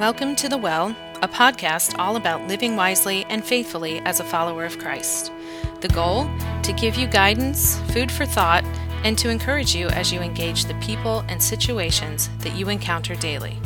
[0.00, 4.64] Welcome to The Well, a podcast all about living wisely and faithfully as a follower
[4.64, 5.30] of Christ.
[5.82, 6.28] The goal?
[6.64, 8.64] To give you guidance, food for thought,
[9.04, 13.56] and to encourage you as you engage the people and situations that you encounter daily.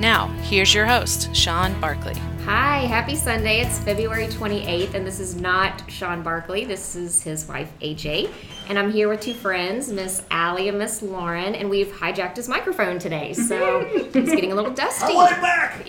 [0.00, 2.16] Now, here's your host, Sean Barkley.
[2.48, 3.60] Hi, happy Sunday.
[3.60, 6.64] It's February 28th, and this is not Sean Barkley.
[6.64, 8.30] This is his wife, AJ.
[8.70, 12.48] And I'm here with two friends, Miss Allie and Miss Lauren, and we've hijacked his
[12.48, 15.12] microphone today, so it's getting a little dusty.
[15.12, 15.84] I want it back!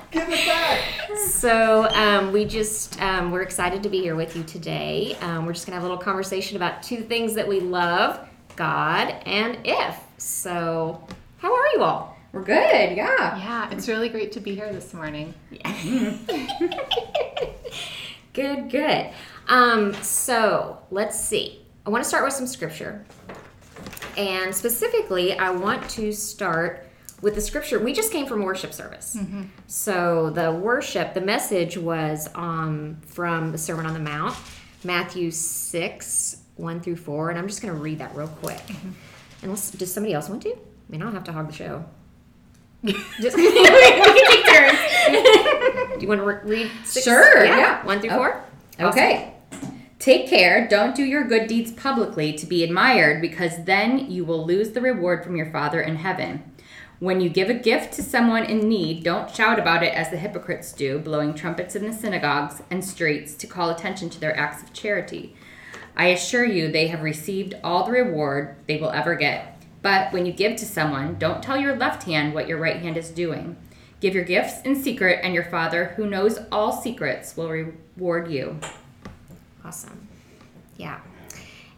[0.10, 1.16] Give it back!
[1.16, 5.16] So um, we just um, we're excited to be here with you today.
[5.22, 8.20] Um, we're just gonna have a little conversation about two things that we love:
[8.54, 9.98] God and if.
[10.18, 11.02] So,
[11.38, 12.13] how are you all?
[12.34, 13.38] We're good, yeah.
[13.38, 15.32] Yeah, it's really great to be here this morning.
[15.50, 16.16] Yeah.
[18.32, 19.10] Good, good.
[19.46, 21.64] Um, so let's see.
[21.86, 23.04] I want to start with some scripture.
[24.16, 26.88] And specifically, I want to start
[27.22, 27.78] with the scripture.
[27.78, 29.16] We just came from worship service.
[29.68, 34.34] So the worship, the message was um, from the Sermon on the Mount,
[34.82, 37.30] Matthew 6, 1 through 4.
[37.30, 38.60] And I'm just going to read that real quick.
[39.42, 40.50] Unless, does somebody else want to?
[40.50, 40.56] I
[40.88, 41.84] mean, I don't have to hog the show.
[42.84, 45.94] Just, we can take turns.
[45.94, 47.04] Do you want to re- read six?
[47.04, 47.84] Sure, yeah.
[47.86, 48.16] One through Oh.
[48.16, 48.44] four?
[48.80, 49.32] Okay.
[49.98, 54.44] Take care, don't do your good deeds publicly to be admired, because then you will
[54.44, 56.42] lose the reward from your Father in heaven.
[56.98, 60.16] When you give a gift to someone in need, don't shout about it as the
[60.18, 64.62] hypocrites do, blowing trumpets in the synagogues and streets to call attention to their acts
[64.62, 65.34] of charity.
[65.96, 69.53] I assure you, they have received all the reward they will ever get.
[69.84, 72.96] But when you give to someone, don't tell your left hand what your right hand
[72.96, 73.54] is doing.
[74.00, 78.58] Give your gifts in secret, and your Father, who knows all secrets, will reward you.
[79.62, 80.08] Awesome.
[80.78, 81.00] Yeah.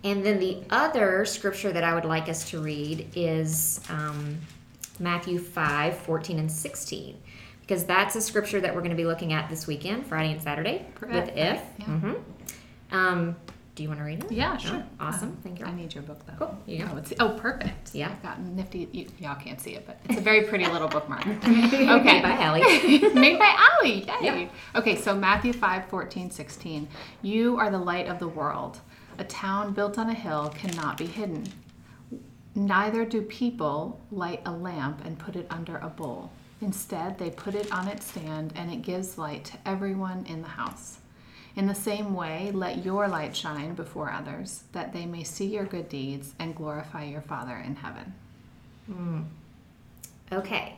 [0.05, 4.39] And then the other scripture that I would like us to read is um,
[5.01, 7.17] Matthew 5 14 and 16.
[7.61, 10.41] Because that's a scripture that we're going to be looking at this weekend, Friday and
[10.41, 11.29] Saturday, with Correct.
[11.31, 11.61] if.
[11.81, 11.85] Yeah.
[11.87, 12.13] hmm
[12.93, 13.37] Um,
[13.77, 14.33] do you want to read it?
[14.33, 14.83] Yeah, sure.
[14.99, 15.29] awesome.
[15.29, 15.67] Um, Thank you.
[15.67, 16.47] I need your book though.
[16.47, 16.59] Cool.
[16.65, 16.93] Here you go.
[16.95, 17.95] Oh, it's, oh, perfect.
[17.95, 18.09] Yeah.
[18.09, 18.89] I've got nifty.
[18.91, 21.27] You, y'all can't see it, but it's a very pretty little bookmark.
[21.47, 21.91] Okay.
[21.91, 22.23] Okay.
[22.23, 23.15] Bye, Hallie.
[23.15, 24.07] Made by Allie.
[24.23, 24.51] Yay.
[24.75, 26.89] Okay, so Matthew 5 14, 16.
[27.23, 28.81] You are the light of the world.
[29.19, 31.45] A town built on a hill cannot be hidden.
[32.55, 36.31] Neither do people light a lamp and put it under a bowl.
[36.63, 40.49] Instead, they put it on its stand and it gives light to everyone in the
[40.49, 40.99] house.
[41.57, 45.65] In the same way, let your light shine before others, that they may see your
[45.65, 48.13] good deeds and glorify your Father in heaven.
[50.31, 50.77] Okay.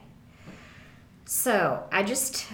[1.25, 2.47] So I just,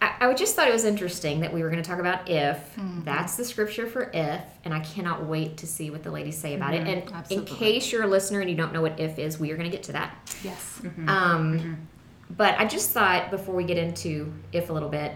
[0.00, 2.56] I, I just thought it was interesting that we were going to talk about if.
[2.76, 3.04] Mm-hmm.
[3.04, 6.54] That's the scripture for if, and I cannot wait to see what the ladies say
[6.54, 6.88] about it.
[6.88, 7.56] And in Mm-hmm.
[7.56, 9.76] Case you're a listener and you don't know what if is, we are going to
[9.76, 10.16] get to that.
[10.42, 10.80] Yes.
[11.06, 11.86] Um,
[12.30, 15.12] but I just thought before we get into if a little bit,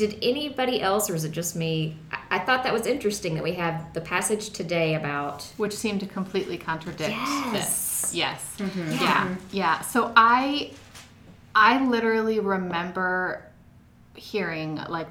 [0.00, 1.96] did anybody else, or is it just me?
[2.10, 6.00] I, I thought that was interesting that we have the passage today about which seemed
[6.00, 7.52] to completely contradict Yes.
[7.52, 8.14] this.
[8.14, 8.54] Yes.
[8.58, 8.92] Mm-hmm.
[8.92, 8.98] Yeah.
[8.98, 9.36] Yeah.
[9.52, 9.80] Yeah.
[9.82, 10.72] So I
[11.54, 13.44] I literally remember
[14.14, 15.08] hearing like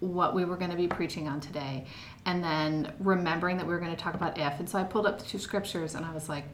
[0.00, 1.84] what we were going to be preaching on today
[2.26, 4.60] and then remembering that we were going to talk about if.
[4.60, 6.44] And so I pulled up the two scriptures and I was like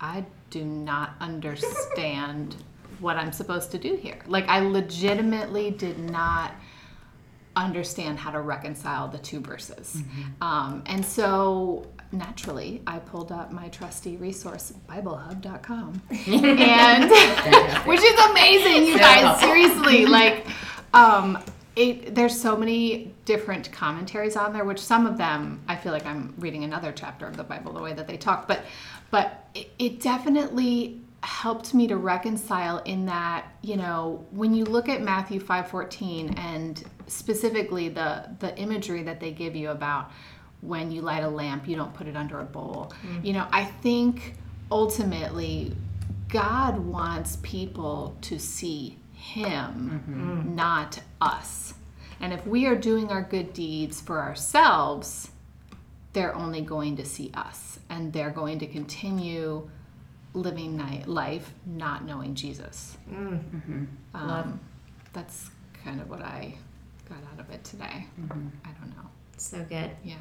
[0.00, 2.56] I do not understand
[3.00, 4.18] what I'm supposed to do here.
[4.26, 6.52] Like I legitimately did not
[7.56, 10.02] understand how to reconcile the two verses.
[10.40, 17.10] Um, and so naturally, I pulled up my trusty resource, BibleHub.com, and
[17.86, 19.40] which is amazing, you guys.
[19.40, 20.46] Seriously, like,
[20.92, 21.38] um,
[21.76, 26.06] it, there's so many different commentaries on there, which some of them I feel like
[26.06, 28.64] I'm reading another chapter of the Bible the way that they talk, but
[29.10, 34.88] but it, it definitely helped me to reconcile in that you know when you look
[34.88, 40.10] at Matthew 5:14 and specifically the the imagery that they give you about
[40.60, 42.92] when you light a lamp you don't put it under a bowl.
[43.06, 43.24] Mm.
[43.24, 44.34] You know I think
[44.70, 45.74] ultimately
[46.28, 50.54] God wants people to see him mm-hmm.
[50.54, 51.74] not us.
[52.20, 55.30] And if we are doing our good deeds for ourselves
[56.12, 59.68] they're only going to see us and they're going to continue
[60.34, 62.96] living ni- life not knowing Jesus.
[64.14, 64.60] Um,
[65.12, 65.50] that's
[65.84, 66.54] kind of what I
[67.08, 68.06] got out of it today.
[68.30, 69.08] I don't know.
[69.36, 69.90] so good.
[70.02, 70.16] Yeah.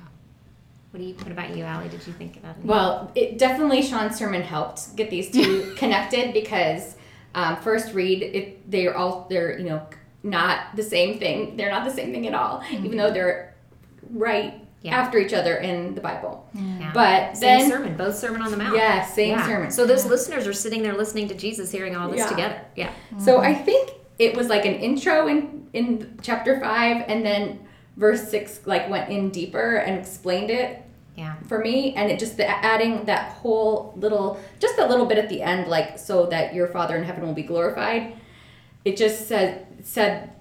[0.91, 1.15] What do you?
[1.15, 1.89] What about you, Allie?
[1.89, 2.65] Did you think about it?
[2.65, 6.95] Well, it definitely Sean's sermon helped get these two connected because
[7.33, 9.87] um, first read it they're all they're you know
[10.21, 11.57] not the same thing.
[11.57, 13.55] They're not the same thing at all, even though they're
[14.11, 14.99] right Yeah.
[14.99, 16.45] after each other in the Bible.
[16.53, 16.91] Yeah.
[16.93, 18.75] But same then, sermon, both Sermon on the Mount.
[18.75, 19.71] yeah, same sermon.
[19.71, 22.27] So those listeners are sitting there listening to Jesus, hearing all this Yeah.
[22.27, 22.61] together.
[22.75, 22.91] Yeah.
[23.17, 23.45] So mm-hmm.
[23.45, 27.59] I think it was like an intro in in chapter five, and then
[27.97, 30.81] verse six like went in deeper and explained it
[31.15, 31.35] Yeah.
[31.47, 35.29] for me, and it just the, adding that whole little, just a little bit at
[35.29, 38.17] the end, like so that your Father in heaven will be glorified.
[38.83, 40.31] It just said said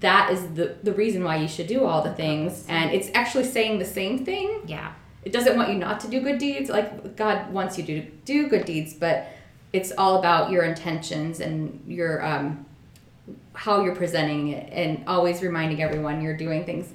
[0.00, 3.44] that is the the reason why you should do all the things, and it's actually
[3.44, 4.62] saying the same thing.
[4.66, 4.92] Yeah.
[5.24, 6.68] It doesn't want you not to do good deeds.
[6.68, 9.28] Like God wants you to do good deeds, but
[9.72, 12.66] it's all about your intentions and your um,
[13.54, 16.92] how you're presenting it, and always reminding everyone you're doing things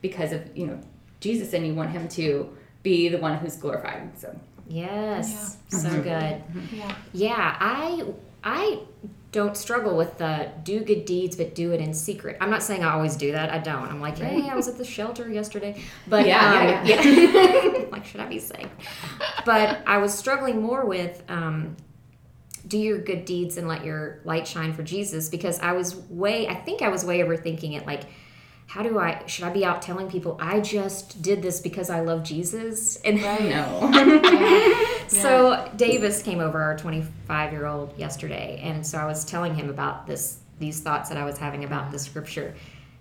[0.00, 0.80] because of you know
[1.20, 2.48] Jesus, and you want Him to
[2.82, 4.18] be the one who's glorified.
[4.18, 4.38] So
[4.68, 5.58] Yes.
[5.70, 5.76] Mm-hmm.
[5.76, 6.42] So good.
[6.72, 6.94] Yeah.
[7.12, 8.04] Yeah, I
[8.42, 8.80] I
[9.32, 12.36] don't struggle with the do good deeds but do it in secret.
[12.40, 13.50] I'm not saying I always do that.
[13.50, 13.88] I don't.
[13.88, 17.84] I'm like, hey, I was at the shelter yesterday, but Yeah, um, yeah, yeah.
[17.90, 18.70] like, should I be saying?
[19.44, 21.76] But I was struggling more with um,
[22.66, 26.48] do your good deeds and let your light shine for Jesus because I was way.
[26.48, 27.86] I think I was way overthinking it.
[27.86, 28.04] Like,
[28.66, 29.22] how do I?
[29.26, 32.96] Should I be out telling people I just did this because I love Jesus?
[32.96, 39.24] And no, so Davis came over, our 25 year old, yesterday, and so I was
[39.24, 42.54] telling him about this, these thoughts that I was having about the scripture,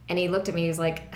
[0.07, 0.61] and he looked at me.
[0.63, 1.15] He was like,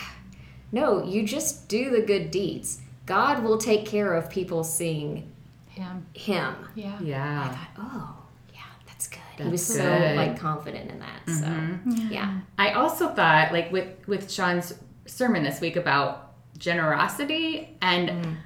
[0.71, 2.81] "No, you just do the good deeds.
[3.05, 5.31] God will take care of people seeing
[5.67, 6.07] Him.
[6.13, 6.99] Him." Yeah.
[7.01, 8.18] yeah, Oh, yeah, that's good.
[9.39, 9.85] He was That's so.
[9.85, 10.17] Mm-hmm.
[10.17, 11.29] like confident in that.
[11.29, 14.73] So yeah, I also thought like with with Sean's
[15.05, 18.37] sermon this week about generosity and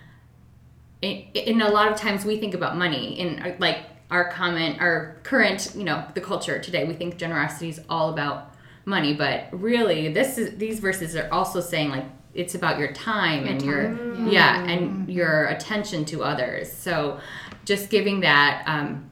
[1.02, 3.80] in, in a lot of times we think about money in like
[4.10, 8.54] our comment our current you know the culture today we think generosity is all about
[8.86, 13.46] money but really this is these verses are also saying like it's about your time
[13.46, 13.94] and your
[14.28, 17.20] yeah, and your attention to others so
[17.66, 19.10] just giving that um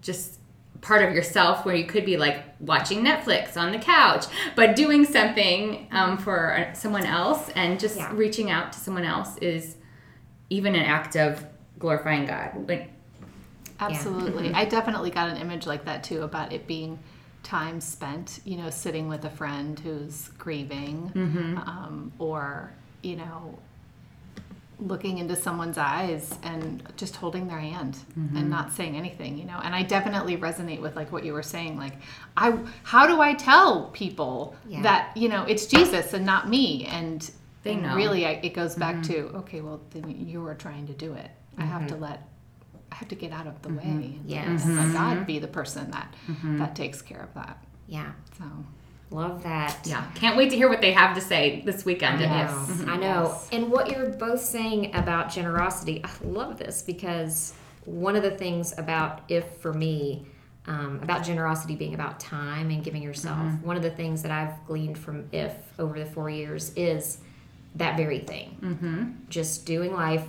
[0.00, 0.38] just
[0.84, 5.04] part of yourself where you could be like watching Netflix on the couch, but doing
[5.06, 8.12] something um, for someone else and just Yeah.
[8.14, 9.76] reaching out to someone else is
[10.50, 11.44] even an act of
[11.78, 12.68] glorifying God.
[12.68, 12.90] Like,
[13.80, 14.52] Absolutely.
[14.52, 16.98] I definitely got an image like that too about it being
[17.42, 21.10] time spent, you know, sitting with a friend who's grieving
[21.66, 22.72] um, or,
[23.02, 23.58] you know,
[24.80, 28.48] looking into someone's eyes and just holding their hand and mm-hmm.
[28.50, 29.60] not saying anything, you know.
[29.62, 31.94] And I definitely resonate with like what you were saying like
[32.36, 34.82] I how do I tell people Yeah.
[34.82, 37.30] that, you know, it's Jesus and not me and
[37.62, 37.94] They and know.
[37.94, 39.30] really I, it goes back mm-hmm.
[39.30, 41.30] to okay, well then you were trying to do it.
[41.56, 42.02] I have to mm-hmm.
[42.04, 42.28] let
[42.90, 44.64] I have to get out of the way and, Yes.
[44.64, 47.64] and let God be the person that that takes care of that.
[47.86, 48.44] yeah, So
[49.14, 49.78] love that.
[49.84, 52.18] yeah, can't wait to hear what they have to say this weekend.
[52.18, 52.50] I Yes.
[52.80, 52.92] know.
[52.92, 53.22] I know.
[53.32, 53.48] Yes.
[53.52, 58.74] And what you're both saying about generosity, I love this because one of the things
[58.78, 60.26] about if for me,
[60.66, 64.54] um, about generosity being about time and giving yourself, one of the things that I've
[64.66, 67.18] gleaned from if over the four years is
[67.74, 68.56] that very thing.
[68.62, 69.10] Mm-hmm.
[69.28, 70.26] Just doing life,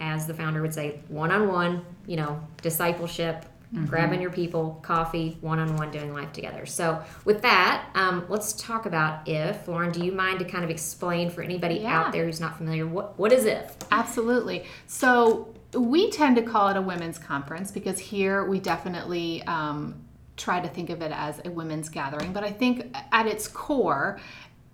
[0.00, 3.44] as the founder would say, one on one, you know, discipleship.
[3.86, 6.64] Grabbing your people, coffee, one on one, doing life together.
[6.64, 9.66] So, with that, um, let's talk about if.
[9.66, 11.98] Lauren, do you mind to kind of explain for anybody Yeah.
[12.00, 13.76] out there who's not familiar what what is if?
[13.90, 14.64] Absolutely.
[14.86, 19.96] So we tend to call it a women's conference because here we definitely um,
[20.36, 22.32] try to think of it as a women's gathering.
[22.32, 24.20] But I think at its core,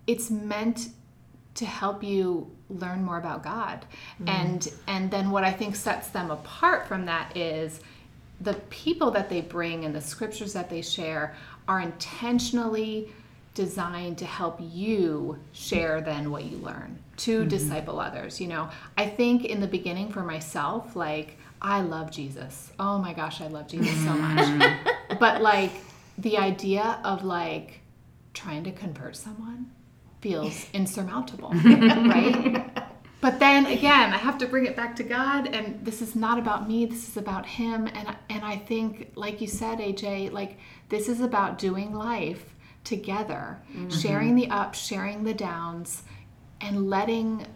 [0.06, 0.88] it's meant
[1.54, 3.84] to help you learn more about God.
[4.26, 7.80] And and then what I think sets them apart from that is
[8.40, 11.34] the people that they bring and the scriptures that they share
[11.68, 13.12] are intentionally
[13.54, 17.48] designed to help you share then what you learn to mm-hmm.
[17.48, 18.68] disciple others you know?
[18.96, 22.72] I think in the beginning for myself like i love jesus.
[22.78, 24.58] Oh my gosh i love jesus so mm.
[24.58, 24.78] much.
[25.18, 25.72] But like
[26.16, 27.80] the idea of like
[28.32, 29.70] trying to convert someone
[30.20, 32.79] feels insurmountable right
[33.20, 36.38] but then again, I have to bring it back to God, and this is not
[36.38, 36.86] about me.
[36.86, 40.58] This is about Him, and and I think, like you said, AJ, like
[40.88, 43.90] this is about doing life together, mm-hmm.
[43.90, 46.02] sharing the ups, sharing the downs,
[46.60, 47.46] and letting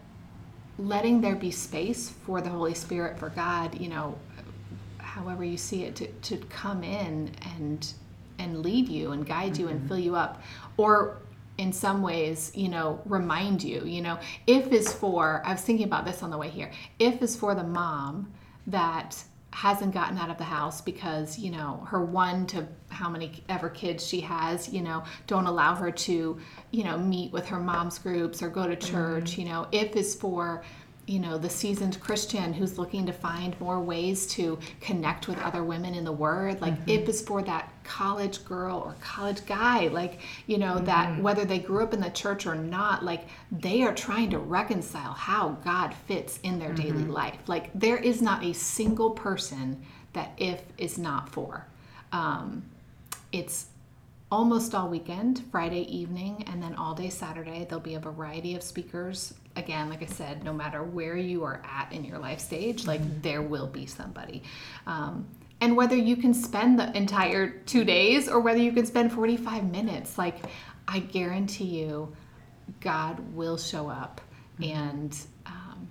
[0.79, 4.19] letting there be space for the Holy Spirit, for God, you know,
[4.99, 7.93] however you see it, to, to come in and
[8.39, 9.89] and lead you and guide you and mm-hmm.
[9.89, 10.43] fill you up,
[10.77, 11.19] or
[11.59, 15.87] in some ways, you know, remind you, you know, if is for, I was thinking
[15.87, 18.33] about this on the way here, if is for the mom
[18.67, 23.45] that hasn't gotten out of the house because, you know, her one to how many
[23.49, 26.37] ever kids she has, you know, don't allow her to,
[26.73, 28.93] you know, meet with her mom's groups or go to mm-hmm.
[28.93, 30.65] church, you know, if is for,
[31.07, 35.63] you know the seasoned christian who's looking to find more ways to connect with other
[35.63, 37.25] women in the word like Mm-hmm.
[37.27, 41.23] for that college girl or college guy like you know that Mm-hmm.
[41.23, 45.13] whether they grew up in the church or not like they are trying to reconcile
[45.13, 47.11] how god fits in their daily Mm-hmm.
[47.13, 49.83] life like there is not a single person
[50.15, 51.67] that if is not for
[52.13, 52.65] um,
[53.33, 53.67] it's
[54.31, 57.67] almost all weekend, Friday evening, and then all day Saturday.
[57.69, 59.35] There'll be a variety of speakers.
[59.57, 63.23] Again, like I said, no matter where you are at in your life stage, like
[63.23, 64.43] there will be somebody.
[64.87, 65.27] Um,
[65.61, 69.71] and whether you can spend the entire two days or whether you can spend 45
[69.71, 70.39] minutes, like
[70.89, 72.15] I guarantee you,
[72.81, 74.21] God will show up
[74.63, 75.89] and um,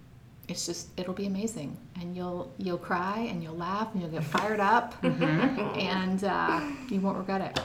[0.48, 1.78] it's just it'll be amazing.
[2.00, 7.00] And you'll you'll cry and you'll laugh and you'll get fired up and uh, you
[7.00, 7.60] won't regret it.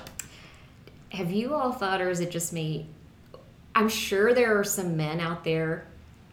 [1.11, 2.87] Have you all thought, or is it just me?
[3.79, 5.87] I'm sure there are some men out there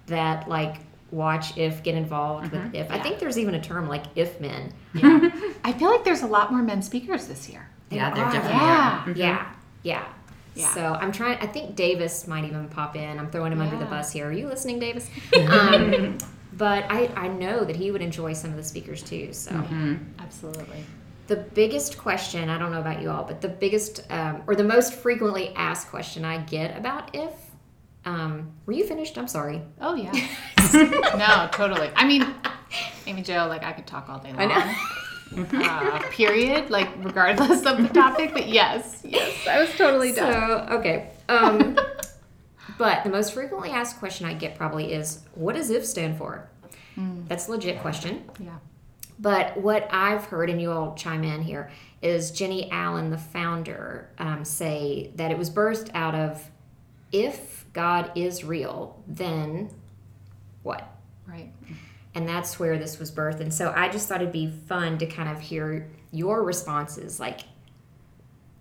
[0.08, 0.78] that like
[1.12, 2.76] watch if get involved with mm-hmm.
[2.76, 2.90] if.
[2.90, 4.74] I think there's even a term like if men.
[4.96, 5.30] Yeah.
[5.64, 7.70] I feel like there's a lot more men speakers this year.
[7.92, 9.04] Yeah, they're definitely Yeah.
[9.06, 9.10] are.
[9.12, 9.52] Yeah, mm-hmm.
[9.84, 10.04] yeah.
[10.56, 10.74] Yeah.
[10.74, 11.38] So I'm trying.
[11.38, 13.20] I think Davis might even pop in.
[13.20, 14.28] I'm throwing him under the bus here.
[14.28, 15.08] Are you listening, Davis?
[15.50, 16.18] um,
[16.54, 19.34] but I, I know that he would enjoy some of the speakers too.
[19.34, 19.98] So mm-hmm.
[20.18, 20.84] Absolutely.
[21.28, 24.64] The biggest question I don't know about you all, but the biggest um, or the
[24.64, 27.32] most frequently asked question I get about if.
[28.06, 29.18] Um, were you finished?
[29.18, 29.64] I'm sorry.
[29.82, 30.12] Oh yeah.
[31.18, 31.90] no, totally.
[31.96, 32.24] I mean,
[33.08, 34.52] Amy Jo, like I could talk all day long.
[35.54, 36.70] Uh, period.
[36.70, 40.32] Like regardless of the topic, but yes, yes, I was totally done.
[40.32, 41.10] So okay.
[41.28, 41.78] Um,
[42.78, 46.48] but the most frequently asked question I get probably is, "What does if stand for?"
[47.28, 48.24] That's a legit question.
[48.40, 48.58] yeah.
[49.20, 54.10] But what I've heard, and you all chime in here, is Jennie Allen, the founder,
[54.18, 56.52] um, say that it was birthed out of
[57.12, 59.70] if God is real, then
[60.64, 60.88] what?
[61.28, 61.52] Right.
[62.14, 63.40] And that's where this was birthed.
[63.40, 67.20] And so I just thought it'd be fun to kind of hear your responses.
[67.20, 67.42] Like,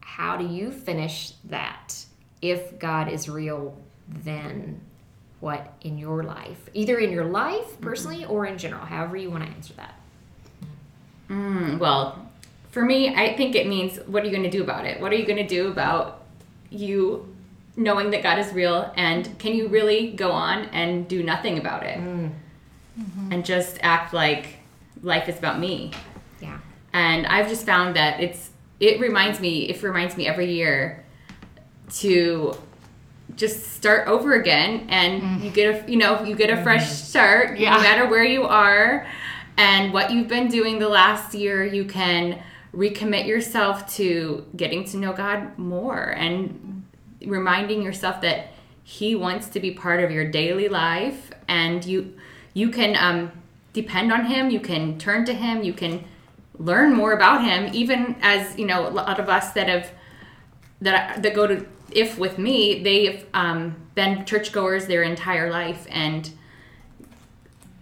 [0.00, 2.04] how do you finish that?
[2.42, 3.76] If God is real,
[4.08, 4.80] then
[5.40, 6.68] what in your life?
[6.74, 9.94] Either in your life personally or in general, however you want to answer that.
[11.28, 12.28] Mm, well,
[12.70, 15.00] for me, I think it means what are you going to do about it?
[15.00, 16.22] What are you going to do about
[16.70, 17.34] you
[17.76, 18.92] knowing that God is real?
[18.96, 21.98] And can you really go on and do nothing about it?
[21.98, 22.32] Mm.
[22.98, 23.32] Mm-hmm.
[23.32, 24.58] And just act like
[25.02, 25.92] life is about me?
[26.40, 26.58] Yeah.
[26.92, 28.50] and I've just found that it's
[28.80, 31.04] it reminds me it reminds me every year
[31.96, 32.54] to
[33.36, 35.44] just start over again and mm.
[35.44, 36.94] you get a you know you get a fresh mm-hmm.
[36.94, 37.76] start Yeah.
[37.76, 39.06] no matter where you are
[39.56, 42.42] and what you've been doing the last year you can
[42.74, 46.84] recommit yourself to getting to know God more and
[47.24, 48.48] reminding yourself that
[48.82, 51.30] he wants to be part of your daily life.
[51.48, 52.16] And you
[52.52, 53.32] you can um,
[53.72, 54.50] depend on him.
[54.50, 55.62] You can turn to him.
[55.62, 56.04] You can
[56.58, 57.70] learn more about him.
[57.72, 59.90] Even as you know a lot of us that have
[60.80, 65.86] that that go to if with me they've um, been churchgoers their entire life.
[65.90, 66.30] And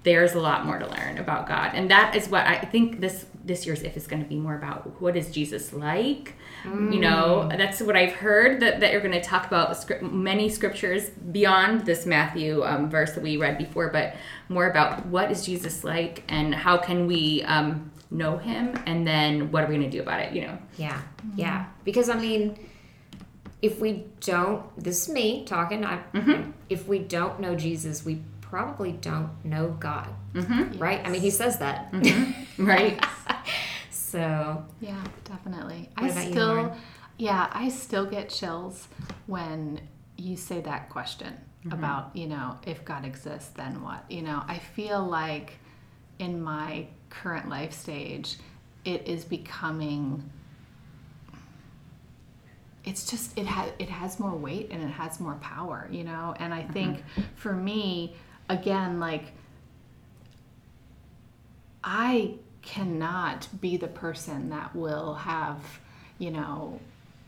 [0.05, 1.73] there's a lot more to learn about god.
[1.75, 4.57] And that is what i think this this year's if is going to be more
[4.57, 6.35] about what is jesus like?
[6.65, 10.49] You know that's what i've heard that, that you're going to talk about script, many
[10.49, 14.15] scriptures beyond this matthew um, verse that we read before but
[14.49, 18.79] more about what is jesus like and how can we um, know him?
[18.87, 20.59] And then what are we going to do about it you know?
[20.77, 21.01] Yeah,
[21.35, 21.67] yeah.
[21.85, 22.59] Because I mean,
[23.61, 25.85] if we don't, this is me talking.
[25.85, 26.01] I,
[26.69, 30.79] If we don't know Jesus, we probably don't know God, mm-hmm.
[30.79, 31.01] right?
[31.03, 31.91] I mean, He says that.
[31.91, 32.67] Mm-hmm.
[32.67, 33.03] right
[33.91, 35.89] So Yeah, definitely.
[35.97, 36.73] What I about you, still, Lauren?
[37.17, 38.89] yeah, I still get chills
[39.27, 39.81] when
[40.19, 41.33] you say that question
[41.65, 41.73] mm-hmm.
[41.73, 44.05] about, you know, if God exists, then what?
[44.11, 45.55] You know, I feel like
[46.19, 48.37] in my current life stage,
[48.85, 50.31] it is becoming.
[52.85, 56.35] It's just it has it has more weight and it has more power, you know.
[56.39, 57.03] And I think
[57.35, 58.15] for me,
[58.49, 59.33] again, like
[61.85, 65.81] I cannot be the person that will have,
[66.19, 66.79] you know,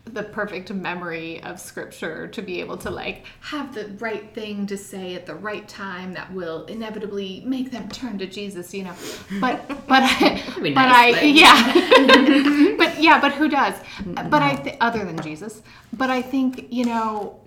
[0.05, 4.77] the perfect memory of scripture to be able to like have the right thing to
[4.77, 8.93] say at the right time that will inevitably make them turn to Jesus, you know.
[9.41, 12.75] But but I, but nice, I yeah.
[12.77, 13.73] but yeah, but who does?
[14.05, 15.63] But I th- other than Jesus.
[15.91, 17.39] But I think, you know,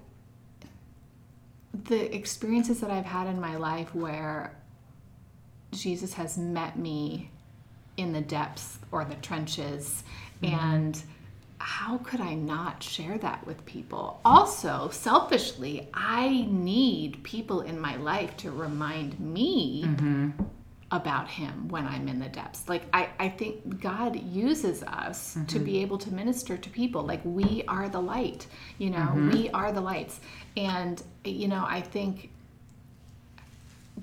[1.88, 4.54] the experiences that I've had in my life where
[5.72, 7.30] Jesus has met me
[7.96, 10.04] in the depths or the trenches
[10.42, 10.54] mm-hmm.
[10.54, 11.02] and
[11.60, 14.20] how could I not share that with people?
[14.24, 20.30] Also, selfishly, I need people in my life to remind me mm-hmm.
[20.92, 22.68] about Him when I'm in the depths.
[22.68, 25.64] Like, I, I think God uses us to mm-hmm.
[25.64, 27.02] be able to minister to people.
[27.02, 28.46] Like, we are the light,
[28.78, 30.20] you know, we are the lights.
[30.56, 32.30] And, you know, I think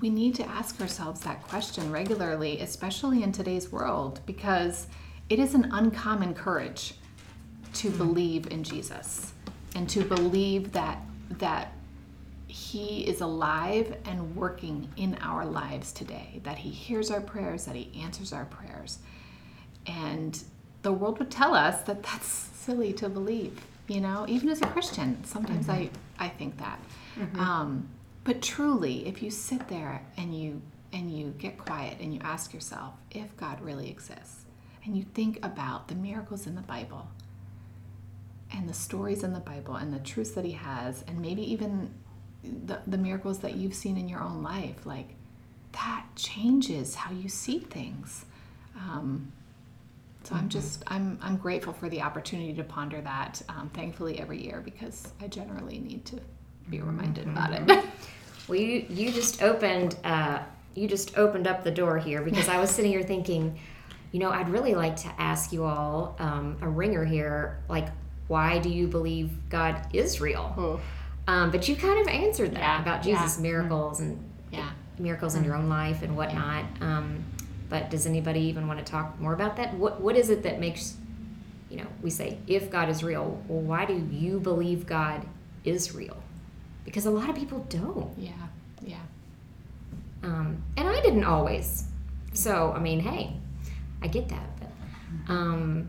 [0.00, 4.86] we need to ask ourselves that question regularly, especially in today's world, because
[5.28, 6.94] it is an uncommon courage
[7.74, 7.98] to mm-hmm.
[7.98, 9.32] believe in Jesus
[9.74, 11.00] and to believe that
[11.38, 11.72] that
[12.46, 17.74] he is alive and working in our lives today, that he hears our prayers, that
[17.74, 18.98] he answers our prayers.
[19.86, 20.40] And
[20.82, 24.66] the world would tell us that that's silly to believe, you know, even as a
[24.66, 25.22] Christian.
[25.24, 26.78] Sometimes I, I think that.
[27.38, 27.88] Um,
[28.24, 30.60] but truly, if you sit there and you
[30.92, 34.44] and you get quiet and you ask yourself if God really exists,
[34.84, 37.08] and you think about the miracles in the Bible,
[38.52, 41.90] and the stories in the Bible, and the truths that He has, and maybe even
[42.42, 45.14] the, the miracles that you've seen in your own life, like
[45.72, 48.24] that changes how you see things.
[48.76, 49.32] Um,
[50.26, 53.40] so I'm just I'm I'm grateful for the opportunity to ponder that.
[53.48, 56.18] Um, thankfully, every year because I generally need to
[56.68, 57.84] be reminded about it.
[58.48, 60.38] Well, you, you just opened uh,
[60.74, 63.58] you just opened up the door here because I was sitting here thinking,
[64.12, 67.88] you know, I'd really like to ask you all um, a ringer here, like,
[68.28, 70.80] why do you believe God is real?
[71.26, 73.20] Um, but you kind of answered that Yeah, about yeah.
[73.20, 74.16] Jesus' miracles and
[74.52, 74.70] yeah.
[74.98, 76.66] miracles in your own life and whatnot.
[76.80, 77.24] Um,
[77.68, 79.74] but does anybody even want to talk more about that?
[79.74, 80.96] What What is it that makes,
[81.70, 83.42] you know, we say if God is real?
[83.48, 85.26] Well, why do you believe God
[85.64, 86.16] is real?
[86.84, 88.16] Because a lot of people don't.
[88.16, 88.32] Yeah.
[88.82, 88.96] Yeah.
[90.22, 91.84] Um, and I didn't always.
[92.32, 93.34] So, I mean, hey,
[94.02, 94.48] I get that.
[94.60, 95.88] But, um,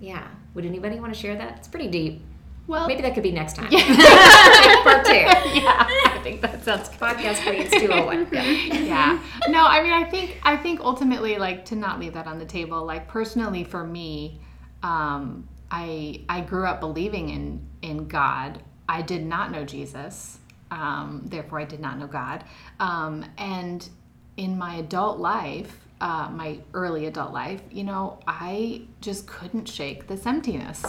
[0.00, 0.26] yeah.
[0.54, 1.58] Would anybody want to share that?
[1.58, 2.24] It's pretty deep.
[2.66, 3.70] Well, Maybe that could be next time.
[3.70, 5.12] Part two.
[5.12, 5.86] yeah.
[5.88, 6.98] I think that sounds good.
[6.98, 8.28] Podcast Queens 201.
[8.32, 8.42] Yeah.
[8.84, 12.38] yeah no i mean i think i think ultimately like to not leave that on
[12.38, 14.40] the table like personally for me
[14.82, 20.38] um i i grew up believing in in god i did not know jesus
[20.70, 22.44] um therefore i did not know god
[22.80, 23.88] um and
[24.36, 30.08] in my adult life uh, my early adult life, you know, I just couldn't shake
[30.08, 30.84] this emptiness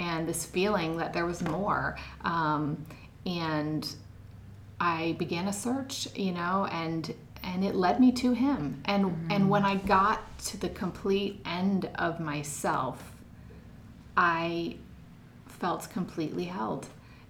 [0.00, 1.96] and this feeling that there was more.
[2.22, 2.84] Um,
[3.26, 3.94] and
[4.80, 8.82] I began a search, you know, and and it led me to him.
[8.86, 9.30] And mm-hmm.
[9.30, 13.12] and when I got to the complete end of myself,
[14.16, 14.76] I
[15.46, 16.86] felt completely held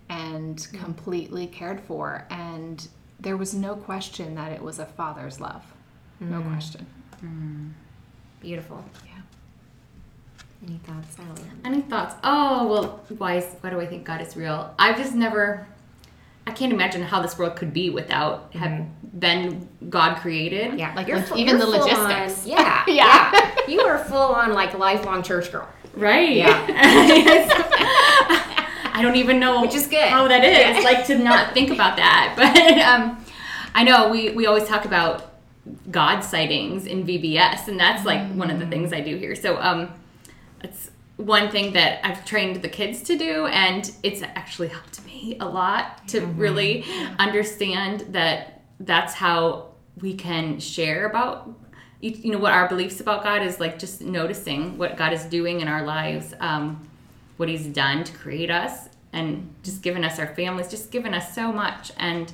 [0.09, 2.89] and completely cared for and
[3.21, 5.63] there was no question that it was a father's love.
[6.21, 6.51] No mm-hmm.
[6.51, 6.87] question.
[7.17, 7.69] Mm-hmm.
[8.41, 8.85] Beautiful.
[9.05, 9.21] Yeah.
[10.67, 11.51] Any thoughts, Sally?
[11.65, 12.15] Any thoughts?
[12.23, 14.75] Oh well, why is why do I think God is real?
[14.79, 15.67] I've just never.
[16.47, 20.79] I can't imagine how this world could be without having been God created.
[20.79, 22.45] Yeah, Like, you're like even you're the full logistics.
[22.45, 23.31] on- yeah, Yeah.
[23.33, 25.69] yeah, You are full on like lifelong church girl.
[25.95, 26.33] Right.
[26.33, 26.67] Yeah.
[28.93, 30.09] I don't even know Which is good.
[30.09, 30.83] how that is.
[30.83, 30.91] Yeah.
[30.91, 32.35] Like to not think about that.
[32.41, 33.25] But um,
[33.75, 35.33] I know we, we always talk about
[35.91, 39.35] God sightings in VBS, and that's like one of the things I do here.
[39.37, 39.93] So um,
[40.63, 45.37] it's one thing that I've trained the kids to do, and it's actually helped me
[45.41, 46.85] a lot to really
[47.19, 49.67] understand that that's how
[50.01, 51.51] we can share about
[52.01, 55.61] you, know what our beliefs about God is like just noticing what God is doing
[55.61, 56.89] in our lives, um,
[57.37, 61.35] what He's done to create us, and just given us our families, just given us
[61.35, 62.33] so much, and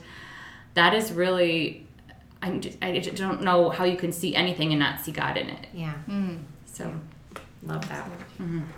[0.75, 1.83] that is really.
[2.43, 5.39] I, just, I just don't know how you can see anything and not see God
[5.39, 5.67] in it.
[5.73, 5.95] Yeah,
[6.67, 6.95] So
[7.67, 8.07] love that.
[8.39, 8.69] One.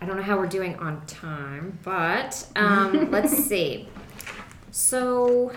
[0.00, 3.88] I don't know how we're doing on time, but um, let's see.
[4.70, 5.52] So,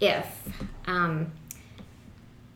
[0.00, 0.26] if
[0.86, 1.32] um,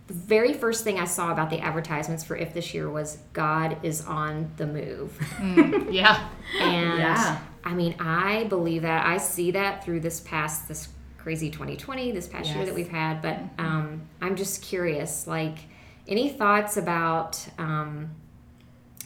[0.07, 3.79] the very first thing I saw about the advertisements for if this year was God
[3.85, 5.19] is on the move.
[5.91, 6.29] Yeah.
[6.61, 7.41] And Yeah.
[7.65, 9.07] I mean, I believe that.
[9.07, 12.69] I see that through this past, this crazy 2020, this past year Yes.
[12.69, 13.21] that we've had.
[13.23, 15.59] But um, I'm just curious, like,
[16.09, 18.11] any thoughts about um,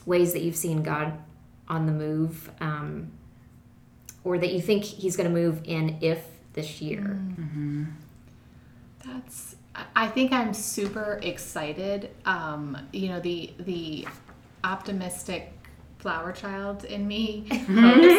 [0.06, 1.12] ways that you've seen God
[1.68, 3.10] on the move um,
[4.24, 7.18] or that you think he's going to move in if this year?
[9.04, 9.56] That's.
[9.74, 12.10] I- I think I'm super excited.
[12.24, 14.06] Um, you know, the the
[14.62, 15.50] optimistic
[15.98, 17.66] flower child in me hopes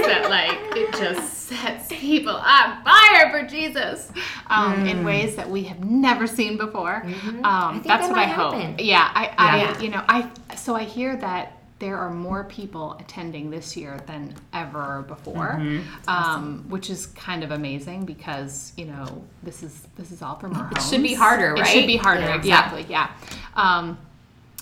[0.08, 4.12] that like it just sets people on fire for Jesus
[4.48, 7.04] um, in ways that we have never seen before.
[7.06, 7.13] Um, Mm.
[7.13, 7.74] Mm-hmm.
[7.74, 8.76] think that's that what I might hope.
[8.80, 9.80] Yeah, I, I Yeah.
[9.82, 14.34] you know, I so I hear that there are more people attending this year than
[14.54, 16.10] ever before, Mm-hmm.
[16.10, 20.54] um, which is kind of amazing because you know this is this is all from
[20.56, 20.90] our It homes.
[20.90, 21.62] should be harder, right?
[21.62, 22.36] It should be harder, Yeah.
[22.36, 22.86] exactly.
[22.90, 23.10] Yeah.
[23.56, 23.98] Um,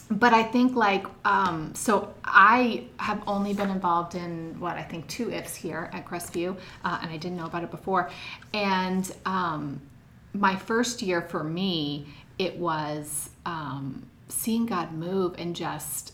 [0.09, 5.07] but I think like um, so I have only been involved in what I think
[5.07, 8.09] two ifs here at Crestview, uh, and I didn't know about it before.
[8.53, 9.81] And um,
[10.33, 12.07] my first year for me,
[12.39, 16.12] it was um, seeing God move and just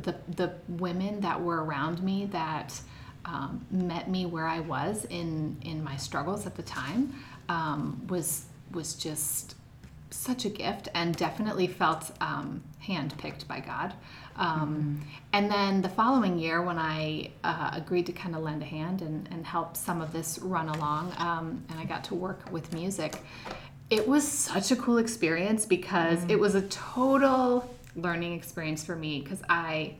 [0.00, 2.80] the the women that were around me that
[3.24, 7.14] um, met me where I was in in my struggles at the time
[7.48, 9.54] um, was was just
[10.10, 13.92] such a gift and definitely felt um, handpicked by God.
[14.36, 18.64] Um, And then the following year, when I uh, agreed to kind of lend a
[18.64, 22.40] hand and, and help some of this run along, um, and I got to work
[22.50, 23.16] with music,
[23.90, 27.68] it was such a cool experience because it was a total
[28.02, 29.94] learning experience for me because I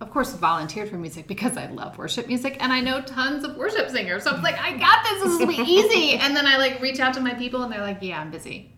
[0.00, 3.56] of course volunteered for music because I love worship music and I know tons of
[3.56, 4.24] worship singers.
[4.24, 6.16] So I was like, I got this, this will be easy.
[6.16, 8.72] And then I like reach out to my people and they're like, Yeah, I'm busy.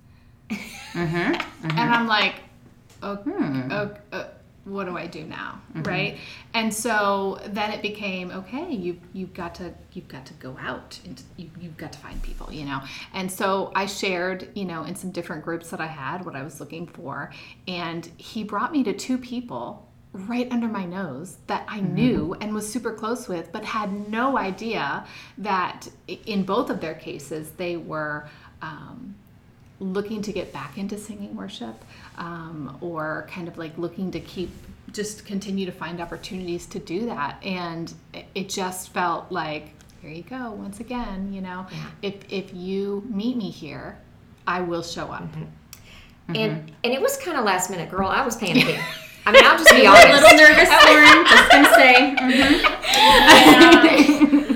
[1.65, 2.35] And I'm like,
[3.03, 4.25] okay, okay, uh,
[4.65, 6.19] what do I do now, right?
[6.55, 8.73] And so then it became okay.
[8.73, 12.23] You you've got to you've got to go out and you you've got to find
[12.23, 12.81] people, you know.
[13.13, 16.43] And so I shared, you know, in some different groups that I had what I
[16.43, 17.33] was looking for,
[17.67, 22.55] and he brought me to two people right under my nose that I knew and
[22.55, 25.07] was super close with, but had no idea
[25.39, 28.29] that in both of their cases they were.
[28.61, 29.17] Um,
[29.83, 31.75] looking to get back into singing worship
[32.19, 34.51] um, or kind of like looking to keep
[34.93, 40.11] just continue to find opportunities to do that and it- it just felt like here
[40.11, 41.67] you go once again you know
[42.03, 43.97] if if you meet me here
[44.47, 45.25] i will show up
[46.29, 48.07] And and it was kind of last minute, girl.
[48.09, 48.81] I was panicking.
[49.27, 50.23] I mean, I'll just be a honest.
[50.23, 51.27] little nervous, Lauren.
[51.27, 52.15] Just gonna say.
[52.17, 52.63] mhm.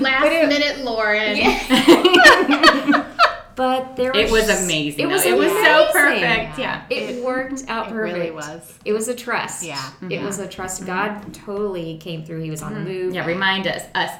[0.01, 1.35] last minute lauren
[3.57, 4.99] But there It was was amazing.
[5.01, 5.29] It was, though.
[5.31, 6.59] it was so perfect.
[6.59, 6.85] Yeah.
[6.91, 8.15] It, worked out it perfect.
[8.17, 8.77] really was.
[8.85, 9.63] It was a trust.
[9.63, 9.81] Yeah.
[10.09, 10.85] It was a trust.
[10.85, 12.41] God totally came through.
[12.43, 13.05] He was on the move.
[13.07, 13.15] Mm-hmm.
[13.15, 14.11] Yeah, remind us, us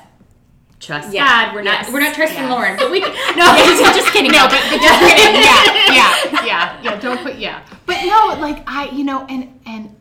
[0.80, 1.26] trust Yeah.
[1.46, 1.54] God.
[1.56, 2.52] We're not we're not trusting Yes.
[2.52, 4.32] Lauren, but we no, just, just kidding.
[4.32, 5.36] no, but, but just kidding.
[5.36, 7.00] Yeah, yeah, yeah, yeah.
[7.00, 7.64] Don't put yeah.
[7.86, 9.96] But no, like I, you know, and and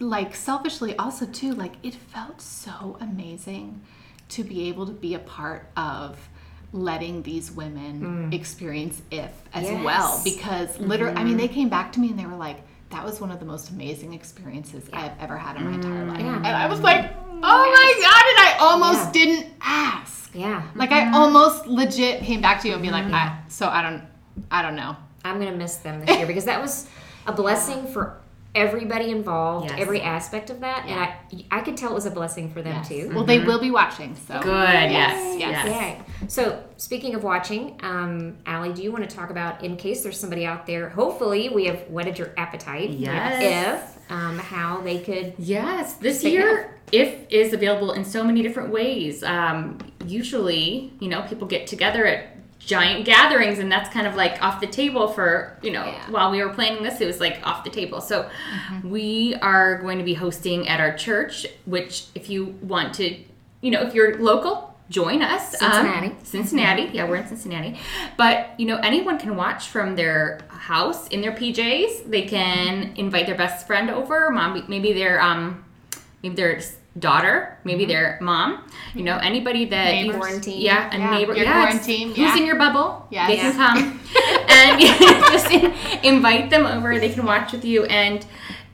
[0.00, 3.82] like selfishly also too, like it felt so amazing
[4.30, 6.28] to be able to be a part of
[6.76, 8.34] letting these women mm.
[8.34, 9.84] experience if as Yes.
[9.84, 11.38] well because literally i mean mm-hmm.
[11.38, 12.58] they came back to me and they were like
[12.90, 16.08] that was one of the most amazing experiences i've ever had in my entire mm.
[16.08, 16.36] life Yeah.
[16.36, 19.12] and i was like oh my god and i almost Yeah.
[19.12, 20.62] didn't ask Yeah.
[20.74, 21.14] like I mm-hmm.
[21.14, 23.14] almost legit came back to you and be like, mm-hmm.
[23.14, 24.02] I, so I don't,
[24.50, 24.94] I don't know.
[25.24, 26.86] I'm gonna miss them this year because that was
[27.26, 28.18] a blessing for
[28.56, 29.78] everybody involved, Yes.
[29.78, 32.82] every aspect of that, and I I could tell it was a blessing for them
[32.84, 33.12] too.
[33.14, 34.16] Well, they will be watching.
[34.26, 34.50] So Good.
[34.52, 35.36] Yes.
[35.38, 35.66] Yes.
[35.66, 35.66] Yes.
[35.68, 36.28] Yay.
[36.28, 40.18] So, speaking of watching, um, Allie, do you want to talk about, in case there's
[40.18, 42.90] somebody out there, hopefully we have whetted your appetite.
[42.90, 43.96] Yes.
[43.98, 45.34] If, um, how they could.
[45.38, 49.22] Yes, this Say year if is available in so many different ways.
[49.22, 54.42] Um, usually, you know, people get together at giant gatherings, and that's kind of like
[54.42, 55.84] off the table for you know.
[55.84, 56.10] Yeah.
[56.10, 58.00] While we were planning this, it was like off the table.
[58.00, 58.28] So
[58.82, 63.16] we are going to be hosting at our church, which if you want to,
[63.60, 64.72] you know, if you're local.
[64.88, 66.14] Join us, Um, Cincinnati.
[66.22, 67.76] Cincinnati, yeah, we're in Cincinnati.
[68.16, 72.08] But you know, anyone can watch from their house in their PJs.
[72.08, 75.64] They can invite their best friend over, mom, maybe their um,
[76.22, 76.60] maybe their
[76.98, 78.64] daughter, maybe their mom.
[78.94, 80.16] You know, anybody that you- Neighbors.
[80.20, 80.60] Quarantine.
[80.60, 83.06] yeah, a Yeah, neighbor, your yeah, quarantine, Who's in your bubble?
[83.10, 83.28] Yes.
[83.28, 83.52] they Yeah.
[83.52, 84.00] can come
[84.48, 84.80] and
[85.32, 86.98] just in- invite them over.
[86.98, 88.24] They can watch with you, and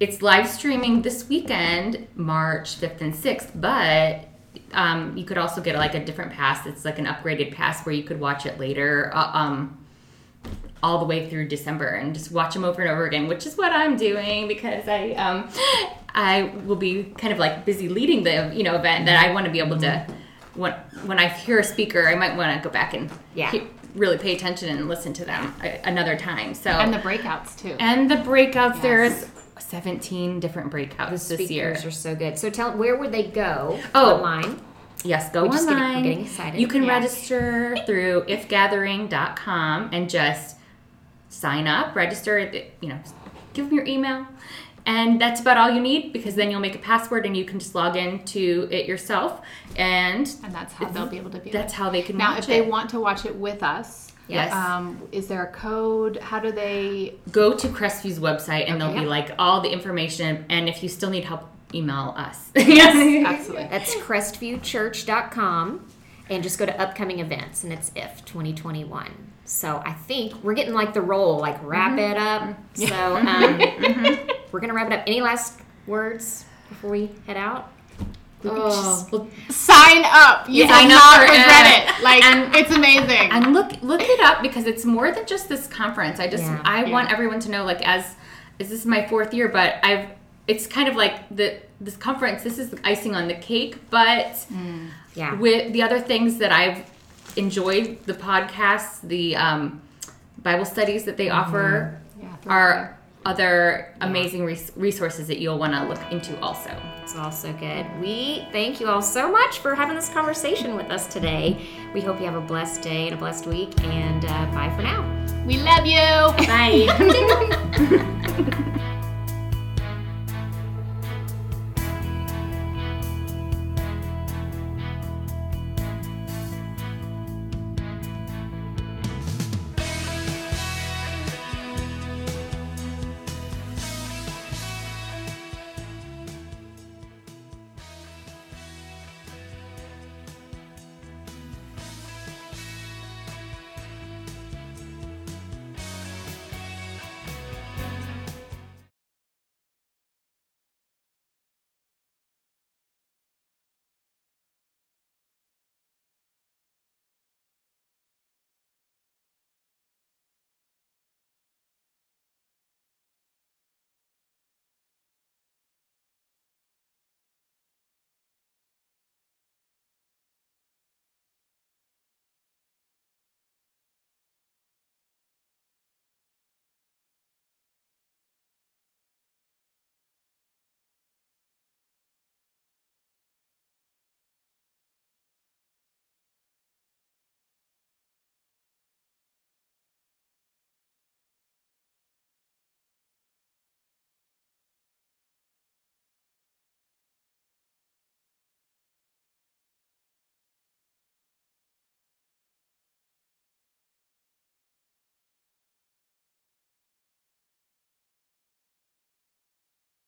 [0.00, 3.50] it's live streaming this weekend, March fifth and sixth.
[3.54, 4.28] But
[4.72, 6.66] um, you could also get like a different pass.
[6.66, 9.10] It's like an upgraded pass where you could watch it later.
[9.14, 9.78] Uh, um,
[10.84, 13.56] all the way through December and just watch them over and over again, which is
[13.56, 15.48] what I'm doing because I um
[16.14, 19.46] I will be kind of like busy leading the you know event that I want
[19.46, 20.60] to be able to mm-hmm.
[20.60, 20.72] when
[21.06, 23.50] when I hear a speaker I might want to go back and Yeah.
[23.50, 26.54] he- really pay attention and listen to them uh, another time.
[26.54, 27.76] So and the breakouts too.
[27.78, 28.82] and the breakouts Yes.
[28.82, 29.26] there's
[29.58, 31.74] 17 different breakouts The this year.
[31.74, 32.38] speakers are so good.
[32.38, 34.16] So, tell where would they go Oh.
[34.16, 34.60] online?
[35.04, 36.02] Yes, go We're getting- online.
[36.02, 36.60] getting excited.
[36.60, 36.94] You can Yeah.
[36.98, 40.56] register through ifgathering.com and just
[41.28, 42.38] sign up, register,
[42.80, 42.98] you know,
[43.54, 44.26] give them your email.
[44.84, 47.58] And that's about all you need because then you'll make a password and you can
[47.60, 49.40] just log into it yourself.
[49.76, 51.50] And and that's how they'll be able to be.
[51.50, 52.66] that's how they can now, watch if they it.
[52.66, 54.52] want to watch it with us, Yes.
[54.52, 56.16] um, is there a code?
[56.18, 57.14] How do they?
[57.30, 59.02] Go to Crestview's website and there'll Okay.
[59.04, 60.44] be like all the information.
[60.48, 62.50] And if you still need help email us.
[62.56, 63.68] Yes, absolutely.
[63.68, 65.86] That's crestviewchurch.com
[66.30, 69.10] and just go to upcoming events and it's if 2021.
[69.44, 72.56] So I think we're getting like the roll, like wrap it up.
[72.74, 73.60] So um,
[74.52, 75.02] we're gonna wrap it up.
[75.06, 77.72] Any last words before we head out?
[78.42, 80.48] We Oh, well, Sign up.
[80.48, 81.88] You Sign will up not for regret it.
[81.98, 82.02] it.
[82.02, 83.30] Like And- it's amazing.
[83.30, 86.18] and look look it up because it's more than just this conference.
[86.20, 86.60] I just Yeah.
[86.64, 88.04] I want everyone to know like as
[88.58, 90.06] is this is my fourth year, but I've
[90.48, 92.42] it's kind of like the this conference.
[92.42, 94.44] This is the icing on the cake, but
[95.14, 95.34] Yeah.
[95.34, 96.84] with the other things that I've
[97.36, 99.80] enjoyed, the podcasts, the um,
[100.42, 105.84] Bible studies that they offer, Yeah, are other amazing res- resources that you'll want to
[105.86, 106.70] look into also.
[107.02, 107.86] It's also good.
[108.00, 111.66] We thank you all so much for having this conversation with us today.
[111.94, 113.72] We hope you have a blessed day and a blessed week.
[113.84, 115.02] And uh, bye for now.
[115.46, 116.46] we love you.
[116.46, 118.58] Bye.